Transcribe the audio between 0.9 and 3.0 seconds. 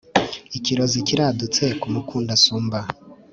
kiradutse ku mukundansumba